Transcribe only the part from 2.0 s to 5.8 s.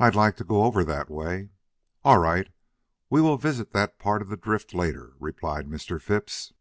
"All right, we will visit that part of the drift later," replied